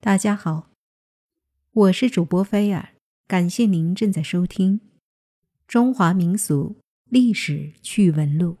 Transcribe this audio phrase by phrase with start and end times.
[0.00, 0.70] 大家好，
[1.72, 2.90] 我是主播菲尔，
[3.26, 4.78] 感谢您正在收听
[5.66, 6.76] 《中华民俗
[7.10, 8.52] 历史趣闻录》。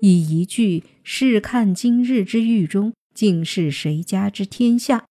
[0.00, 5.06] 以一句“试看今日之狱中，竟是谁家之天下”，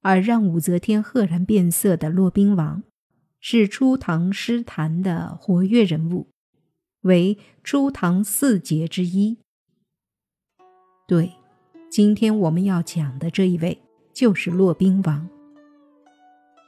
[0.00, 2.82] 而让武则天赫然变色的骆宾王，
[3.38, 6.28] 是初唐诗坛的活跃人物，
[7.02, 9.36] 为初唐四杰之一。
[11.06, 11.34] 对。
[11.94, 13.80] 今天我们要讲的这一位
[14.12, 15.28] 就是骆宾王。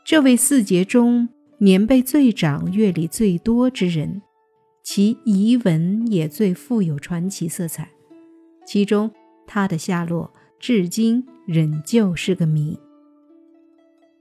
[0.05, 1.28] 这位四杰中
[1.59, 4.23] 年辈最长、阅历最多之人，
[4.84, 7.91] 其遗文也最富有传奇色彩。
[8.64, 9.10] 其中，
[9.48, 12.78] 他的下落至今仍旧是个谜。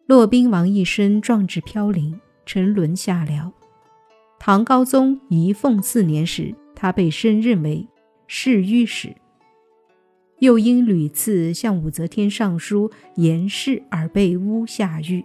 [0.07, 3.51] 骆宾王一生壮志飘零，沉沦下僚。
[4.39, 7.87] 唐高宗仪凤四年时，他被升任为
[8.25, 9.15] 侍御史。
[10.39, 15.23] 又因屡次向武则天上书言事而被诬下狱，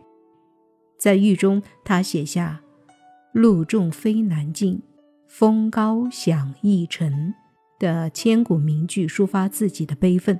[0.96, 2.62] 在狱中，他写下
[3.34, 4.80] “路重飞难进，
[5.26, 7.34] 风高响易沉”
[7.80, 10.38] 的千古名句，抒发自己的悲愤。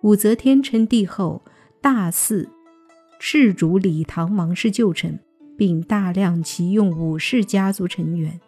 [0.00, 1.42] 武则天称帝后，
[1.80, 2.48] 大肆
[3.20, 5.20] 斥逐李唐王室旧臣，
[5.56, 8.40] 并大量启用武氏家族成员。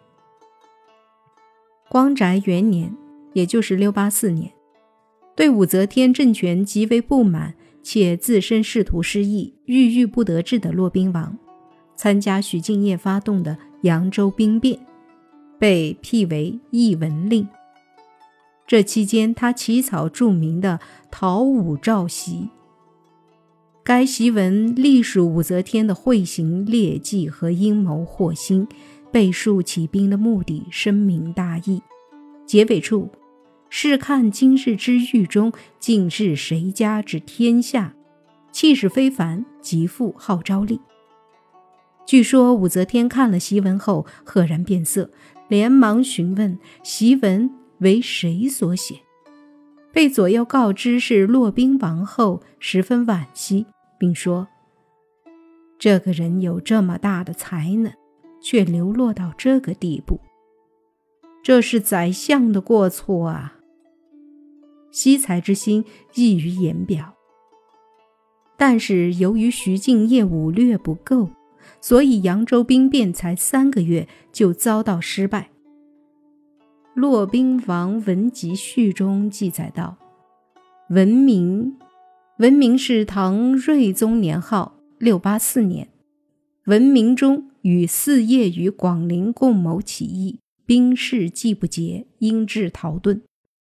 [1.87, 2.93] 光宅元年，
[3.33, 4.51] 也就是六八四年。
[5.35, 11.37] 对武则天政权极为不满，且自身仕途失意、郁郁不得志的骆宾王，
[11.95, 14.79] 参加徐敬业发动的扬州兵变，
[15.59, 17.45] 被辟为义文令。
[18.65, 20.79] 这期间，他起草著名的
[21.11, 22.29] 《讨武诏檄》，
[23.83, 28.65] 该檄文隶属武则天的会行劣迹和阴谋祸心，
[29.11, 31.81] 背述起兵的目的，深明大义。
[32.47, 33.09] 结尾处。
[33.69, 37.93] 试看今日之狱中，竟是谁家之天下？
[38.51, 40.79] 气势非凡，极富号召力。
[42.05, 45.09] 据说武则天看了檄文后，赫然变色，
[45.47, 47.49] 连忙询问檄文
[47.79, 49.01] 为谁所写。
[49.91, 53.65] 被左右告知是骆宾王后，十分惋惜，
[53.97, 54.47] 并说
[55.79, 57.91] ：“这个人有这么大的才能，
[58.41, 60.19] 却流落到这个地步，
[61.43, 63.53] 这是宰相的过错啊！”
[64.95, 65.83] 惜才之心
[66.13, 67.15] 溢于言表，
[68.55, 71.29] 但是由于徐敬业武略不够，
[71.81, 75.49] 所以扬州兵变才三个月就遭到失败。
[76.93, 79.97] 《骆宾王文集序》中记载道
[80.87, 81.75] ：“文明，
[82.37, 85.89] 文明是唐睿宗年号六八四年，
[86.67, 93.19] 文明中与四叶于广陵共谋起义，兵士既不捷，因至逃遁。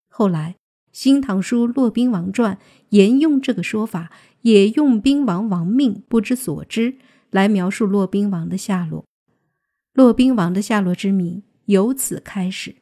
[0.09, 0.55] 后来。
[0.91, 2.55] 《新唐书·骆宾王传》
[2.89, 6.95] 沿用这个说法，也用宾王亡命不知所知
[7.29, 9.05] 来描述骆宾王的下落。
[9.93, 12.75] 骆宾王的下落之谜由此开始。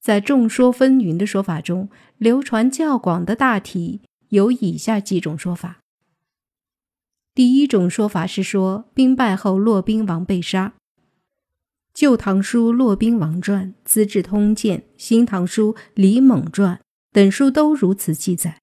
[0.00, 1.88] 在众说纷纭的说法中，
[2.18, 5.78] 流传较广的大体有以下几种说法。
[7.34, 10.74] 第一种说法是说，兵败后骆宾王被杀。
[11.92, 16.76] 《旧唐书·骆宾王传》《资治通鉴》《新唐书·李猛传》。
[17.14, 18.58] 等书都如此记载。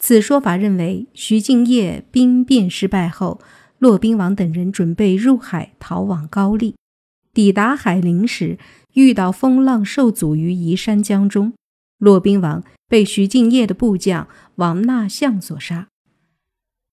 [0.00, 3.40] 此说法认为，徐敬业兵变失败后，
[3.78, 6.74] 骆宾王等人准备入海逃往高丽。
[7.32, 8.58] 抵达海陵时，
[8.94, 11.52] 遇到风浪受阻于宜山江中，
[11.98, 15.86] 骆宾王被徐敬业的部将王纳相所杀，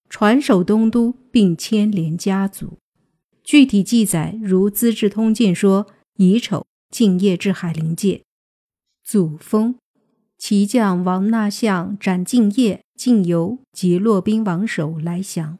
[0.08, 2.78] 传首东都，并牵连家族。
[3.44, 5.88] 具体记载如《资治通鉴》说：
[6.18, 8.22] 乙丑，敬业至海陵界，
[9.04, 9.76] 祖封。
[10.40, 15.60] 骑将王纳相斩敬业、敬游及骆宾王首来降。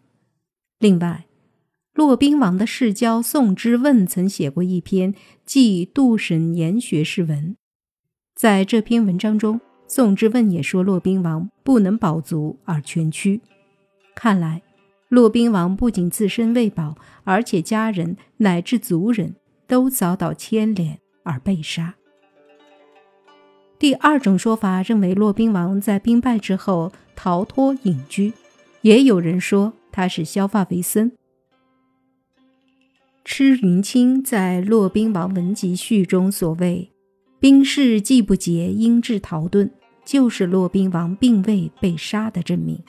[0.80, 1.26] 另外，
[1.94, 5.14] 骆宾王的世交宋之问曾写过一篇
[5.46, 7.52] 《记杜审言学士文》。
[8.34, 13.42] 在这篇文章中，宋之问也说骆宾王不能保足而全屈。
[14.16, 14.62] 看来，
[15.10, 19.36] 骆宾王不仅自身未保，而且家人乃至族人
[19.68, 21.96] 都遭到牵连而被杀。
[23.80, 28.34] 第二种说法认为，骆宾王在兵败之后逃脱隐居，
[28.82, 31.10] 也有人说他是削发为僧。
[33.24, 36.92] 吃云清在《骆宾王文集序》中所谓
[37.40, 39.70] “兵士既不捷，因致逃遁”，
[40.04, 42.84] 就是骆宾王并未被杀的证明。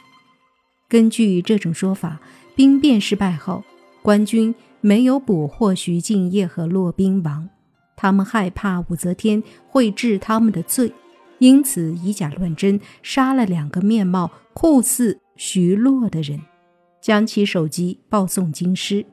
[0.89, 2.21] 根据这种说法，
[2.57, 3.63] 兵变失败后，
[4.03, 7.49] 官军没有捕获徐敬业和骆宾王。
[8.01, 10.91] 他们害怕武则天会治他们的罪，
[11.39, 16.41] 因此以假乱真，杀了两个面貌酷似徐洛的人，
[17.03, 19.05] 将其首级报送京师。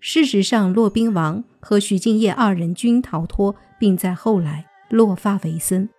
[0.00, 5.90] 事实上，骆宾王和徐敬业二人均逃脱，并在后来落发为僧。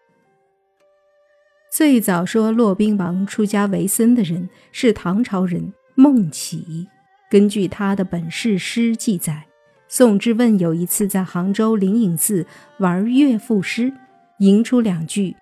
[1.71, 6.88] 最早说骆宾王出家为僧的人是唐朝人孟起。
[7.30, 9.45] 根据他的本事诗记载，
[9.91, 12.45] 宋之问有一次在杭州灵隐寺
[12.77, 13.91] 玩乐赋诗，
[14.38, 15.36] 吟出两句：“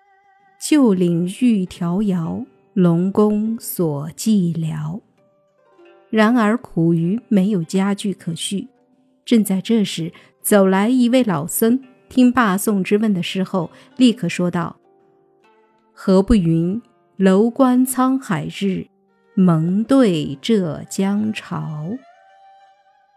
[0.57, 5.01] 旧岭玉迢遥，龙宫锁寂寥。”
[6.09, 8.65] 然而苦于没有佳句可续。
[9.25, 14.77] 正在这时，走来一位老僧，听罢宋之问的诗后，立刻说道。
[15.91, 16.81] 何不云
[17.17, 18.87] 楼观沧海日，
[19.35, 21.89] 蒙对浙江潮，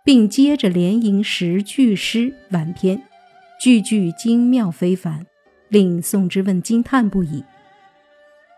[0.04, 3.02] 并接着连吟十句诗完篇，
[3.60, 5.26] 句句精妙非凡，
[5.68, 7.44] 令宋之问惊叹不已。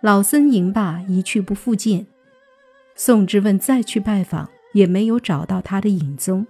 [0.00, 2.06] 老僧吟罢一去不复见，
[2.94, 6.46] 宋之问再去拜访，也没有找到他的影踪。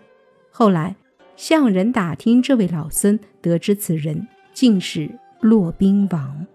[0.50, 0.96] 后来
[1.36, 5.10] 向人打听这位老僧，得知此人竟是
[5.40, 6.46] 骆宾王。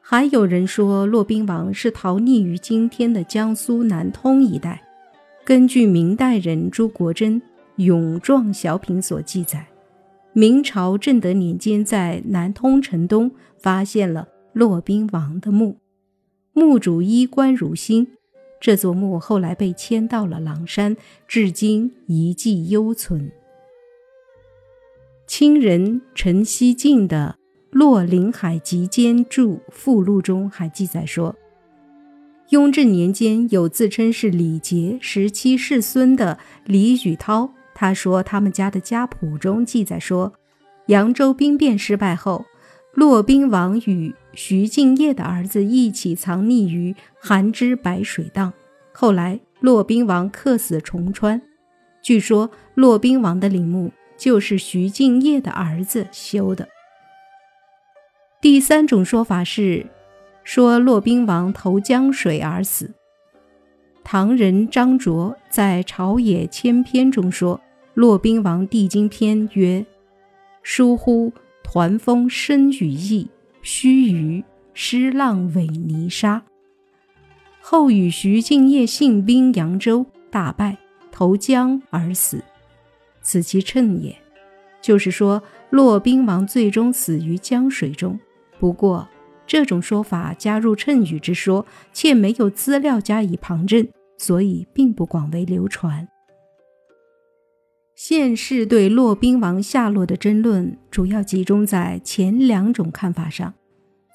[0.00, 4.82] 还有人说，骆宾王是逃匿于今天的江苏南通一带。
[5.48, 7.40] 根据明代人朱国珍
[7.76, 9.66] 《勇壮小品》所记载，
[10.34, 15.78] 明朝正德年间在南通城东发现了骆宾王的墓，
[16.52, 18.08] 墓主衣冠如新。
[18.60, 20.94] 这座墓后来被迁到了狼山，
[21.26, 23.32] 至今遗迹犹存。
[25.26, 27.36] 清人陈希进的。
[27.78, 31.34] 《洛林海集笺注附录》中还记载说，
[32.50, 40.32] 雍正年间有自称是李杰十七世孙的李宇涛，他说他们家的家谱中记载说，
[40.86, 42.46] 扬州兵变失败后，
[42.94, 48.50] 骆宾王与徐敬业的儿子一起藏匿于寒枝白水荡，
[48.92, 51.42] 后来骆宾王客死重川，
[52.00, 56.66] 据说骆宾王的陵墓就是徐敬业的儿子修的。
[58.40, 59.84] 第三种说法是，
[60.50, 62.90] 说骆宾王投江水而死。
[64.02, 67.60] 唐人张卓在《朝野千篇》中说，
[67.92, 69.84] 骆宾王帝京篇曰
[70.64, 71.30] ：“疏忽
[71.62, 73.28] 团风生羽翼，
[73.60, 74.42] 须臾
[74.72, 76.42] 湿浪尾泥沙。”
[77.60, 80.78] 后与徐敬业信兵扬州，大败，
[81.12, 82.42] 投江而死，
[83.20, 84.16] 此其称也。
[84.80, 88.18] 就是说，骆宾王最终死于江水中。
[88.58, 89.06] 不过，
[89.48, 96.06] 这种说法加入谶语之说，且没有资料加以旁证，所以并不广为流传。
[97.96, 103.54] 现世对骆宾王下落的争论，主要集中在前两种看法上：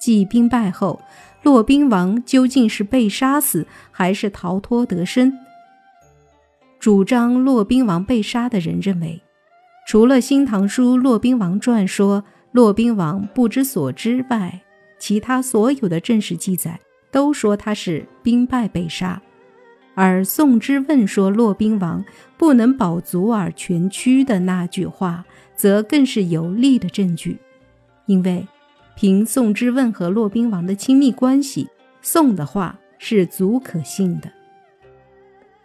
[0.00, 1.02] 即兵败后，
[1.42, 5.32] 骆宾王究竟是被杀死，还是逃脱得生？
[6.78, 9.20] 主张骆宾王被杀的人认为，
[9.86, 12.24] 除了《新唐书·骆宾王传》说。
[12.54, 14.62] 骆宾王不知所之外，
[15.04, 16.80] 其他所有的正史记载
[17.10, 19.20] 都说他是兵败被杀，
[19.94, 22.02] 而宋之问说骆宾王
[22.38, 27.36] 不能保足而全屈的那句话，则更是有力的证据。
[28.06, 28.48] 因为
[28.96, 31.68] 凭宋之问和骆宾王的亲密关系，
[32.00, 34.32] 宋的话是足可信的。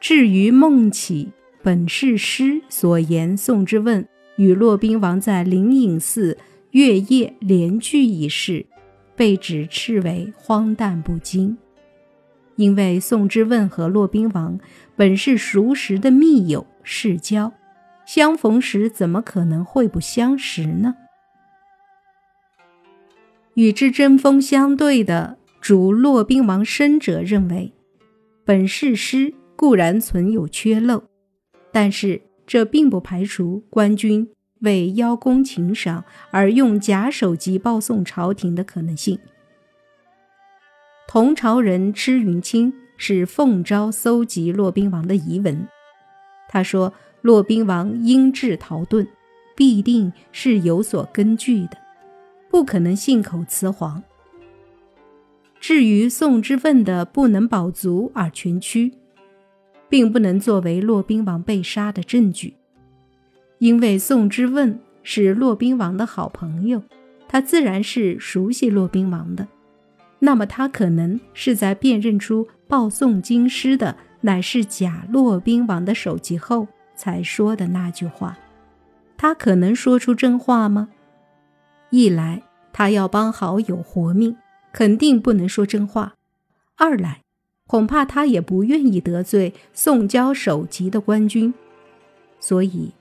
[0.02, 1.30] 至于孟起
[1.63, 6.38] 本是诗所言，宋之问与骆宾王在灵隐寺。
[6.72, 8.63] 月夜联聚一事，
[9.20, 11.58] 被指斥为荒诞不经。
[12.56, 14.58] 因为宋之问和骆宾王
[14.96, 17.52] 本是熟识的密友世交，
[18.06, 20.96] 相逢时怎么可能会不相识呢？
[23.56, 27.74] 与之针锋相对的主骆宾王生者认为，
[28.46, 31.04] 本世诗固然存有缺漏，
[31.74, 34.30] 但是这并不排除官军。
[34.60, 39.20] 为邀功请赏而用假手机报送朝廷的可能性。
[41.08, 45.68] 同朝人吃云清是奉诏搜集骆宾王的遗文，
[46.48, 49.08] 他说骆宾王因智逃遁，
[49.56, 51.78] 必定是有所根据的，
[52.51, 54.04] 不可能信口雌黄。
[55.60, 58.94] 至于宋之问的不能保足而全屈，
[59.89, 62.56] 并不能作为骆宾王被杀的证据。
[63.60, 66.82] 因为宋之问是骆宾王的好朋友，
[67.28, 69.48] 他自然是熟悉骆宾王的。
[70.20, 78.38] 那么他可能是在辨认出报送京师的乃是假骆宾王的首级后才说的那句话。
[79.18, 80.89] 他可能说出真话吗？
[81.89, 84.36] 一来他要帮好友活命，
[84.72, 86.13] 肯定不能说真话；
[86.78, 87.22] 二来，
[87.68, 91.54] 恐怕他也不愿意得罪宋交首级的官军，
[92.39, 92.94] 所以，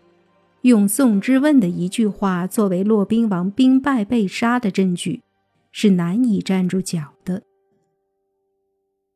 [0.68, 5.22] 用宋之问的一句话作为骆宾王兵败被杀的证据，
[5.72, 7.42] 是难以站住脚的。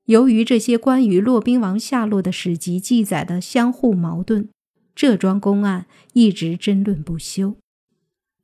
[0.06, 4.48] 由于这些关于骆宾王下落的史籍记载的相互矛盾，
[4.94, 7.56] 这桩公案一直争论不休。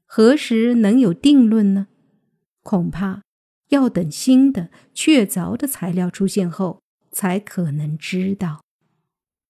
[0.07, 1.89] 何时能有定论呢？
[2.63, 3.23] 恐怕
[3.71, 6.81] 要等新的确凿的材料出现后。
[7.11, 8.61] 才可能知道。